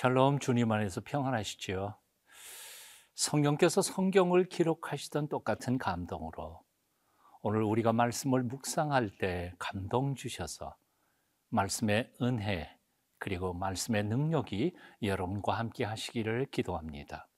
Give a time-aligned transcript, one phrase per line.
[0.00, 1.94] 샬롬 주님 안에서 평안하시지요.
[3.12, 6.62] 성경께서 성경을 기록하시던 똑같은 감동으로
[7.42, 10.74] 오늘 우리가 말씀을 묵상할 때 감동 주셔서
[11.50, 12.74] 말씀의 은혜
[13.18, 17.28] 그리고 말씀의 능력이 여러분과 함께 하시기를 기도합니다.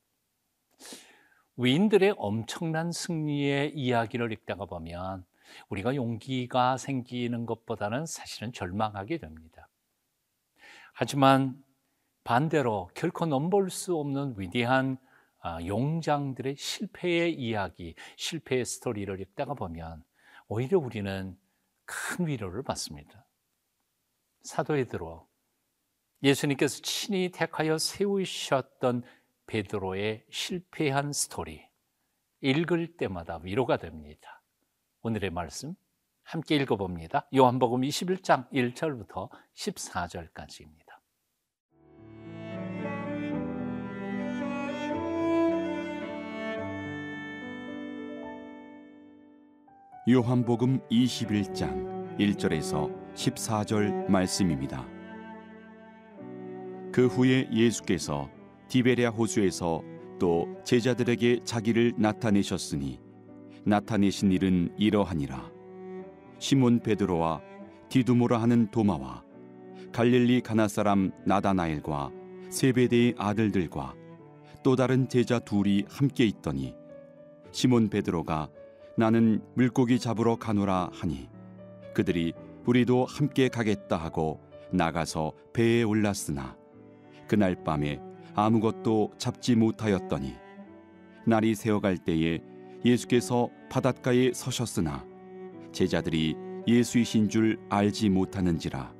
[1.56, 5.26] 위인들의 엄청난 승리의 이야기를 읽다가 보면
[5.68, 9.68] 우리가 용기가 생기는 것보다는 사실은 절망하게 됩니다.
[10.92, 11.60] 하지만
[12.24, 14.98] 반대로 결코 넘볼 수 없는 위대한
[15.40, 20.04] 아, 용장들의 실패의 이야기, 실패의 스토리를 읽다가 보면
[20.46, 21.36] 오히려 우리는
[21.84, 23.26] 큰 위로를 받습니다.
[24.42, 25.26] 사도에들어
[26.22, 29.02] 예수님께서 친히 택하여 세우셨던
[29.46, 31.66] 베드로의 실패한 스토리
[32.40, 34.42] 읽을 때마다 위로가 됩니다.
[35.02, 35.74] 오늘의 말씀
[36.22, 37.28] 함께 읽어봅니다.
[37.34, 40.81] 요한복음 21장 1절부터 14절까지입니다.
[50.08, 54.84] 요한복음 21장 1절에서 14절 말씀입니다.
[56.90, 58.28] 그 후에 예수께서
[58.66, 59.80] 디베랴 호수에서
[60.18, 62.98] 또 제자들에게 자기를 나타내셨으니
[63.64, 65.52] 나타내신 일은 이러하니라
[66.40, 67.40] 시몬 베드로와
[67.88, 69.22] 디두모라 하는 도마와
[69.92, 72.10] 갈릴리 가나 사람 나다나엘과
[72.50, 73.94] 세베대의 아들들과
[74.64, 76.74] 또 다른 제자 둘이 함께 있더니
[77.52, 78.48] 시몬 베드로가
[78.96, 81.28] 나는 물고기 잡으러 가노라 하니
[81.94, 82.34] 그들이
[82.66, 84.40] 우리도 함께 가겠다 하고
[84.70, 86.56] 나가서 배에 올랐으나
[87.26, 88.00] 그날 밤에
[88.34, 90.34] 아무것도 잡지 못하였더니
[91.26, 92.40] 날이 새어갈 때에
[92.84, 95.06] 예수께서 바닷가에 서셨으나
[95.72, 96.36] 제자들이
[96.66, 98.94] 예수이신 줄 알지 못하는지라.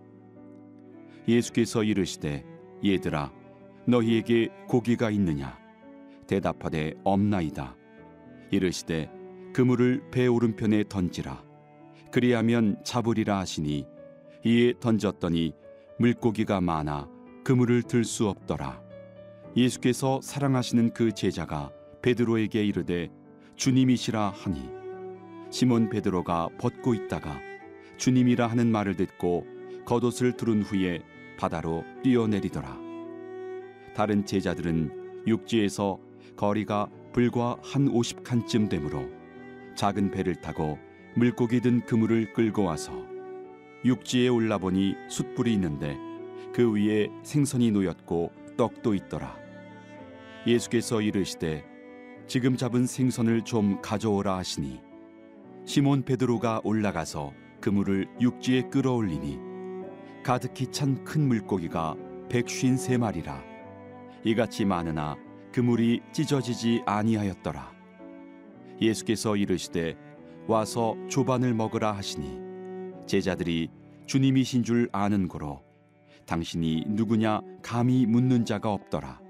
[1.29, 2.45] 예수께서 이르시되
[2.85, 3.33] 얘들아
[3.87, 5.59] 너희에게 고기가 있느냐?
[6.27, 7.77] 대답하되 없나이다.
[8.51, 9.11] 이르시되
[9.53, 11.43] 그물을 배 오른편에 던지라.
[12.11, 13.87] 그리하면 잡으리라 하시니
[14.45, 15.53] 이에 던졌더니
[15.99, 17.09] 물고기가 많아
[17.45, 18.81] 그물을 들 수 없더라.
[19.57, 21.71] 예수께서 사랑하시는 그 제자가
[22.01, 23.11] 베드로에게 이르되
[23.57, 24.71] 주님이시라 하니.
[25.51, 27.39] 시몬 베드로가 벗고 있다가
[27.99, 29.47] 주님이라 하는 말을 듣고
[29.85, 31.03] 겉옷을 두른 후에
[31.39, 32.81] 바다로 뛰어내리더라.
[33.95, 36.01] 다른 제자들은 육지에서
[36.37, 39.07] 거리가 불과 한 오십 칸쯤 되므로
[39.75, 40.79] 작은 배를 타고
[41.15, 42.93] 물고기 든 그물을 끌고 와서
[43.85, 45.97] 육지에 올라보니 숯불이 있는데
[46.55, 49.37] 그 위에 생선이 놓였고 떡도 있더라.
[50.47, 51.65] 예수께서 이르시되
[52.27, 54.81] 지금 잡은 생선을 좀 가져오라 하시니
[55.65, 59.39] 시몬 베드로가 올라가서 그물을 육지에 끌어올리니
[60.23, 61.97] 가득히 찬 큰 물고기가
[62.29, 63.43] 백쉰 세 마리라
[64.25, 65.17] 이같이 많으나
[65.53, 67.82] 그물이 찢어지지 아니하였더라.
[68.89, 69.97] 예수께서 이르시되
[70.47, 73.69] 와서 조반을 먹으라 하시니 제자들이
[74.07, 75.63] 주님이신 줄 아는 고로
[76.27, 79.21] 당신이 누구냐 감히 묻는 자가 없더라.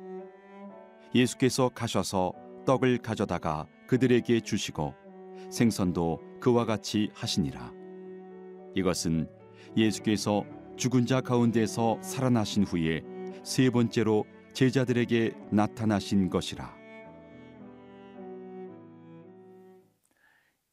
[1.15, 2.33] 예수께서 가셔서
[2.67, 4.95] 떡을 가져다가 그들에게 주시고
[5.51, 7.73] 생선도 그와 같이 하시니라.
[8.75, 9.29] 이것은
[9.77, 10.45] 예수께서
[10.77, 13.03] 죽은 자 가운데서 살아나신 후에
[13.43, 14.25] 세 번째로
[14.55, 16.82] 제자들에게 나타나신 것이라.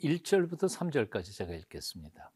[0.01, 2.31] 1절부터 3절까지 제가 읽겠습니다.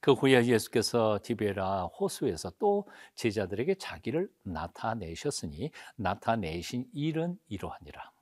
[0.00, 8.12] 그 후에 예수께서 디베라 호수에서 또 제자들에게 자기를 나타내셨으니 나타내신 일은 이러하니라.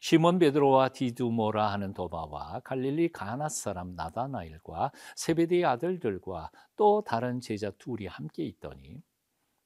[0.00, 8.06] 시몬 베드로와 디두모라 하는 도바와 갈릴리 가나 사람 나다나일과 세베대의 아들들과 또 다른 제자 둘이
[8.06, 9.02] 함께 있더니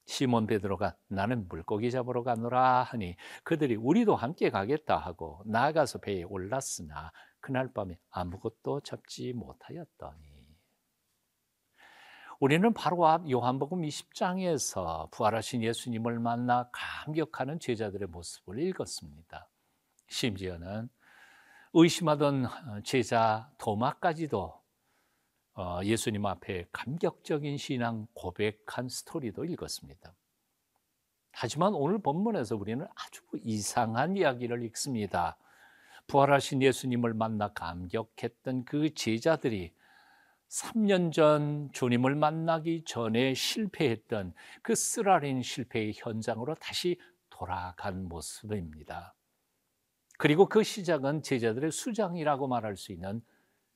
[0.07, 7.13] 시몬 베드로가 나는 물고기 잡으러 가노라 하니 그들이 우리도 함께 가겠다 하고 나가서 배에 올랐으나
[7.45, 10.19] 그날 밤에 아무것도 잡지 못하였더니
[12.41, 19.47] 우리는 바로 앞 요한복음 20장에서 부활하신 예수님을 만나 감격하는 제자들의 모습을 읽었습니다.
[20.09, 20.89] 심지어는
[21.75, 22.49] 의심하던
[22.83, 24.59] 제자 도마까지도
[25.57, 30.15] 어, 예수님 앞에 감격적인 신앙 고백한 스토리도 읽었습니다.
[31.31, 35.37] 하지만 오늘 본문에서 우리는 아주 이상한 이야기를 읽습니다.
[36.07, 39.75] 부활하신 예수님을 만나 감격했던 그 제자들이
[40.49, 49.15] 3년 전 주님을 만나기 전에 실패했던 그 쓰라린 실패의 현장으로 다시 돌아간 모습입니다.
[50.17, 53.21] 그리고 그 시작은 제자들의 수장이라고 말할 수 있는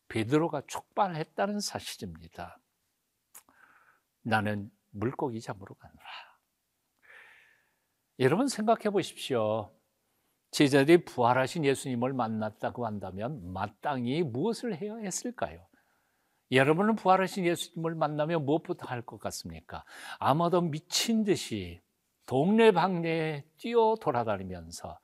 [0.08, 2.60] 베드로가 촉발했다는 사실입니다.
[4.22, 6.38] 나는 물고기 잡으러 가노라.
[8.20, 9.72] 여러분 생각해 보십시오.
[10.50, 15.66] 제자들이 부활하신 예수님을 만났다고 한다면 마땅히 무엇을 해야 했을까요?
[16.50, 19.84] 여러분은 부활하신 예수님을 만나면 무엇부터 할 것 같습니까?
[20.18, 21.80] 아마도 미친 듯이
[22.26, 24.98] 동네방네에 뛰어 돌아다니면서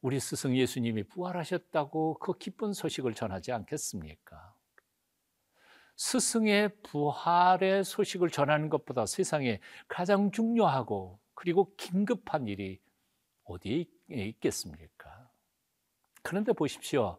[0.00, 4.54] 우리 스승 예수님이 부활하셨다고 그 기쁜 소식을 전하지 않겠습니까?
[5.96, 9.58] 스승의 부활의 소식을 전하는 것보다 세상에
[9.88, 12.80] 가장 중요하고 그리고 긴급한 일이
[13.44, 15.30] 어디에 있겠습니까?
[16.22, 17.18] 그런데 보십시오.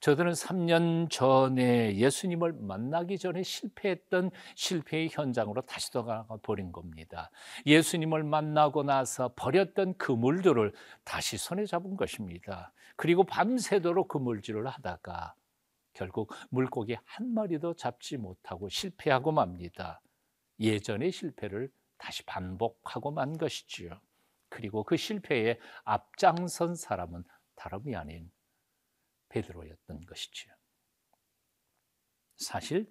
[0.00, 7.30] 저들은 3년 전에 예수님을 만나기 전에 실패했던 실패의 현장으로 다시 돌아가 버린 겁니다.
[7.66, 10.72] 예수님을 만나고 나서 버렸던 그물들을
[11.04, 12.72] 다시 손에 잡은 것입니다.
[12.96, 15.34] 그리고 밤새도록 그물질을 하다가
[15.94, 20.00] 결국 물고기 한 마리도 잡지 못하고 실패하고 맙니다.
[20.60, 24.00] 예전의 실패를 다시 반복하고 만 것이지요.
[24.48, 27.24] 그리고 그 실패에 앞장선 사람은
[27.56, 28.30] 다름이 아닌
[29.28, 30.52] 베드로였던 것이지요.
[32.36, 32.90] 사실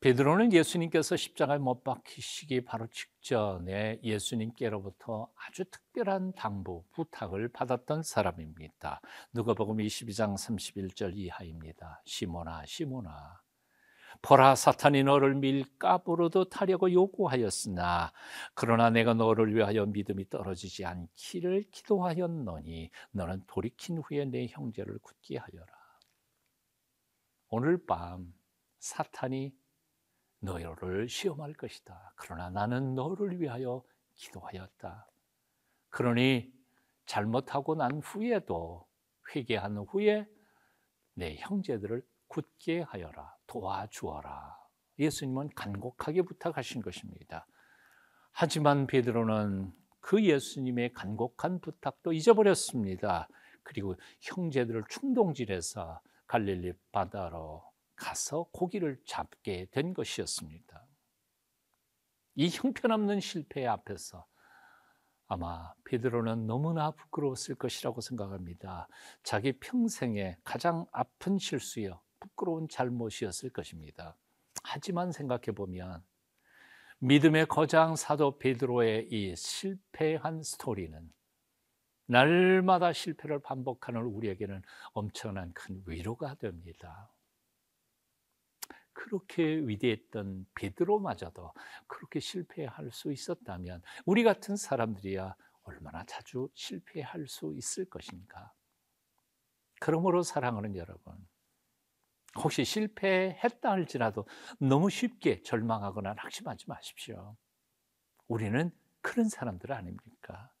[0.00, 9.00] 베드로는 예수님께서 십자가에 못 박히시기 바로 직전에 예수님께로부터 아주 특별한 당부, 부탁을 받았던 사람입니다.
[9.32, 12.00] 누가복음 22장 31절 이하입니다.
[12.04, 13.42] 시모나 시모나
[14.20, 18.12] 보라 사탄이 너를 밀가부로도 타려고 요구하였으나
[18.54, 25.78] 그러나 내가 너를 위하여 믿음이 떨어지지 않기를 기도하였노니 너는 돌이킨 후에 내 형제를 굳게 하여라.
[27.48, 28.34] 오늘 밤
[28.80, 29.54] 사탄이
[30.40, 32.12] 너를 시험할 것이다.
[32.16, 33.82] 그러나 나는 너를 위하여
[34.14, 35.08] 기도하였다.
[35.90, 36.52] 그러니
[37.06, 38.86] 잘못하고 난 후에도
[39.34, 40.28] 회개한 후에
[41.14, 43.37] 내 형제들을 굳게 하여라.
[43.48, 44.56] 도와주어라.
[45.00, 47.46] 예수님은 간곡하게 부탁하신 것입니다.
[48.30, 53.28] 하지만 베드로는 그 예수님의 간곡한 부탁도 잊어버렸습니다.
[53.62, 57.64] 그리고 형제들을 충동질해서 갈릴리 바다로
[57.96, 60.86] 가서 고기를 잡게 된 것이었습니다.
[62.36, 64.24] 이 형편없는 실패 앞에서
[65.26, 68.88] 아마 베드로는 너무나 부끄러웠을 것이라고 생각합니다.
[69.22, 74.16] 자기 평생에 가장 아픈 실수요, 부끄러운 잘못이었을 것입니다.
[74.64, 76.02] 하지만 생각해 보면
[77.00, 81.12] 믿음의 거장 사도 베드로의 이 실패한 스토리는
[82.06, 84.62] 날마다 실패를 반복하는 우리에게는
[84.92, 87.10] 엄청난 큰 위로가 됩니다.
[88.92, 91.52] 그렇게 위대했던 베드로마저도
[91.86, 98.52] 그렇게 실패할 수 있었다면 우리 같은 사람들이야 얼마나 자주 실패할 수 있을 것인가?
[99.80, 101.14] 그러므로 사랑하는 여러분,
[102.36, 104.26] 혹시 실패했다 할지라도
[104.58, 107.36] 너무 쉽게 절망하거나 낙심하지 마십시오.
[108.28, 108.70] 우리는
[109.00, 110.52] 그런 사람들 아닙니까?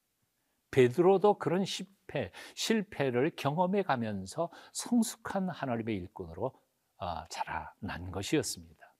[0.70, 6.52] 베드로도 그런 실패, 실패를 경험해 가면서 성숙한 하나님의 일꾼으로
[6.98, 8.94] 어, 자라난 것이었습니다.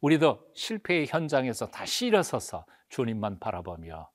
[0.00, 4.10] 우리도 실패의 현장에서 다시 일어서서 주님만 바라보며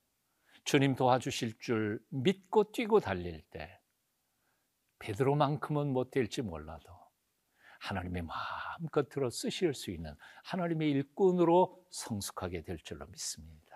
[0.64, 3.80] 주님 도와주실 줄 믿고 뛰고 달릴 때
[5.00, 7.07] 베드로만큼은 못 될지 몰라도
[7.80, 13.68] 하나님의 마음껏 들어 쓰실 수 있는 하나님의 일꾼으로 성숙하게 될 줄로 믿습니다.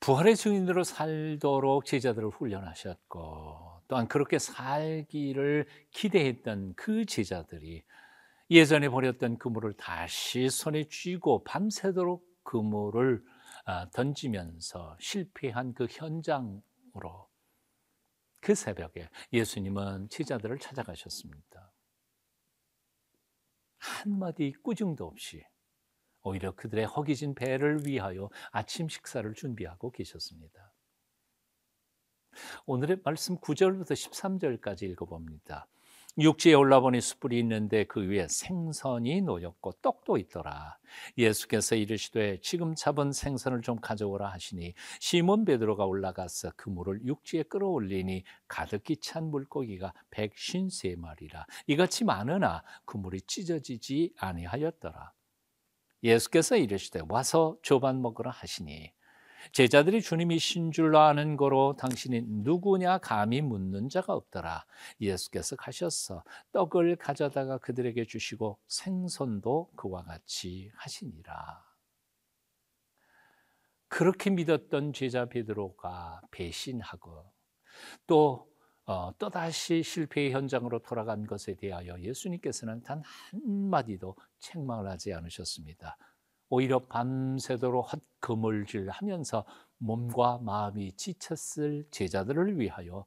[0.00, 7.82] 부활의 증인으로 살도록 제자들을 훈련하셨고 또한 그렇게 살기를 기대했던 그 제자들이
[8.48, 13.20] 예전에 버렸던 그물을 다시 손에 쥐고 밤새도록 그물을
[13.64, 17.28] 아, 던지면서 실패한 그 현장으로
[18.40, 21.72] 그 새벽에 예수님은 제자들을 찾아가셨습니다.
[23.76, 25.44] 한마디 꾸중도 없이
[26.22, 30.69] 오히려 그들의 허기진 배를 위하여 아침 식사를 준비하고 계셨습니다.
[32.66, 35.66] 오늘의 말씀 9절부터 13절까지 읽어봅니다.
[36.18, 40.76] 육지에 올라보니 숯불이 있는데 그 위에 생선이 놓였고 떡도 있더라.
[41.16, 48.24] 예수께서 이르시되 지금 잡은 생선을 좀 가져오라 하시니 시몬 베드로가 올라가서 그 물을 육지에 끌어올리니
[48.48, 51.46] 가득히 찬 물고기가 백쉰세 마리라.
[51.68, 55.12] 이같이 많으나 그 물이 찢어지지 아니하였더라.
[56.02, 58.92] 예수께서 이르시되 와서 조반 먹으라 하시니
[59.52, 64.64] 제자들이 주님이신 줄 아는 거로 당신이 누구냐 감히 묻는 자가 없더라.
[65.00, 71.64] 예수께서 가셔서 떡을 가져다가 그들에게 주시고 생선도 그와 같이 하시니라.
[73.88, 77.32] 그렇게 믿었던 제자 베드로가 배신하고
[78.06, 78.48] 또
[78.86, 85.96] 어, 또다시 실패의 현장으로 돌아간 것에 대하여 예수님께서는 단 한마디도 책망을 하지 않으셨습니다.
[86.50, 89.46] 오히려 밤새도록 헛그물질 하면서
[89.78, 93.06] 몸과 마음이 지쳤을 제자들을 위하여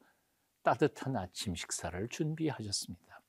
[0.63, 3.21] 따뜻한 아침 식사를 준비하셨습니다.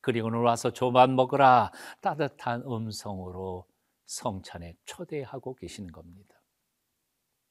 [0.00, 3.66] 그리고는 와서 조만 먹으라 따뜻한 음성으로
[4.06, 6.40] 성찬에 초대하고 계시는 겁니다.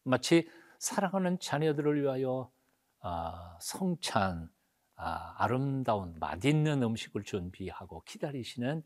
[0.04, 0.48] 마치
[0.80, 2.52] 사랑하는 자녀들을 위하여
[3.00, 4.50] 아, 성찬
[4.96, 8.84] 아, 름다운 맛있는 음식을 준비하고 기다리시는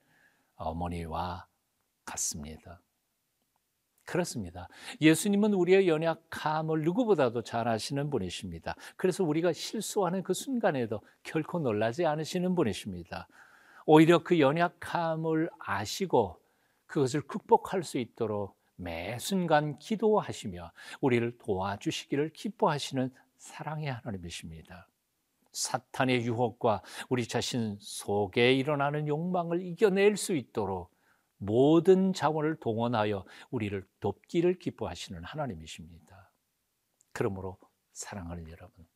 [0.56, 1.48] 어머니와
[2.08, 2.82] 같습니다.
[4.06, 4.70] 그렇습니다.
[5.02, 8.76] 예수님은 우리의 연약함을 누구보다도 잘 아시는 분이십니다.
[8.96, 13.28] 그래서 우리가 실수하는 그 순간에도 결코 놀라지 않으시는 분이십니다.
[13.86, 16.40] 오히려 그 연약함을 아시고
[16.86, 20.72] 그것을 극복할 수 있도록 매 순간 기도하시며
[21.02, 24.88] 우리를 도와주시기를 기뻐하시는 사랑의 하나님이십니다.
[25.52, 30.97] 사탄의 유혹과 우리 자신 속에 일어나는 욕망을 이겨낼 수 있도록
[31.38, 36.32] 모든 자원을 동원하여 우리를 돕기를 기뻐하시는 하나님이십니다.
[37.14, 37.58] 그러므로
[37.94, 38.88] 사랑하는 여러분,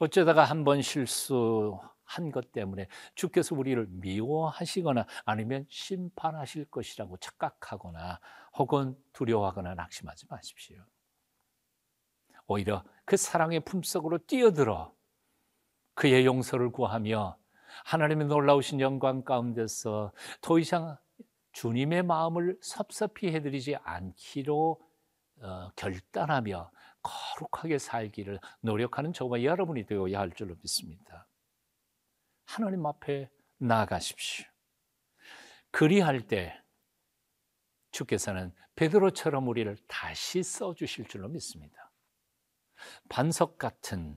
[0.00, 8.20] 어쩌다가 한 번 실수한 것 때문에 주께서 우리를 미워하시거나 아니면 심판하실 것이라고 착각하거나
[8.58, 10.84] 혹은 두려워하거나 낙심하지 마십시오.
[12.46, 14.92] 오히려 그 사랑의 품속으로 뛰어들어
[15.94, 17.36] 그의 용서를 구하며
[17.84, 20.96] 하나님의 놀라우신 영광 가운데서 더 이상
[21.58, 24.80] 주님의 마음을 섭섭히 해드리지 않기로
[25.40, 26.70] 어, 결단하며
[27.02, 31.26] 거룩하게 살기를 노력하는 저와 여러분이 되어야 할 줄로 믿습니다.
[32.44, 34.46] 하나님 앞에 나아가십시오.
[35.72, 36.62] 그리할 때
[37.90, 41.90] 주께서는 베드로처럼 우리를 다시 써 주실 줄로 믿습니다.
[43.08, 44.16] 반석 같은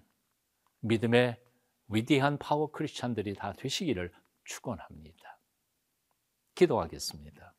[0.82, 1.42] 믿음의
[1.88, 5.31] 위대한 파워 크리스찬들이 다 되시기를 축원합니다.
[6.62, 7.54] 기도하겠습니다.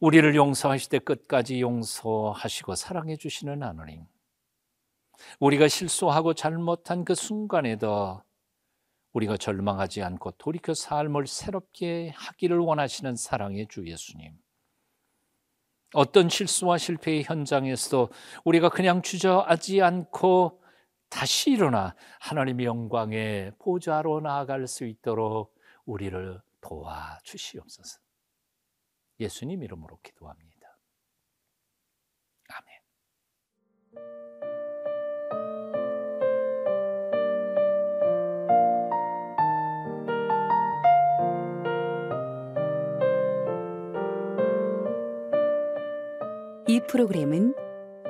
[0.00, 4.04] 우리를 용서하실 때 끝까지 용서하시고 사랑해 주시는 하나님.
[5.38, 8.22] 우리가 실수하고 잘못한 그 순간에도
[9.12, 14.32] 우리가 절망하지 않고 돌이켜 삶을 새롭게 하기를 원하시는 사랑의 주 예수님.
[15.94, 18.08] 어떤 실수와 실패의 현장에서도
[18.44, 20.62] 우리가 그냥 주저하지 않고
[21.10, 28.00] 다시 일어나 하나님의 영광의 보좌로 나아갈 수 있도록 우리를 도와주시옵소서.
[29.20, 30.78] 예수님 이름으로 기도합니다.
[32.48, 32.82] 아멘.
[46.68, 47.54] 이 프로그램은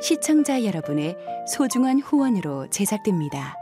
[0.00, 1.16] 시청자 여러분의
[1.47, 3.62] 소중한 후원으로 제작됩니다.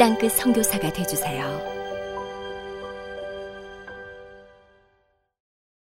[0.00, 1.69] 땅끝 성교사가 되주세요